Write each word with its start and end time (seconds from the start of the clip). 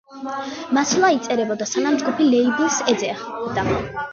მასალა 0.77 1.11
იწერებოდა, 1.17 1.67
სანამ 1.73 1.99
ჯგუფი 2.05 2.31
ლეიბლს 2.33 2.81
ეძებდა. 2.95 3.69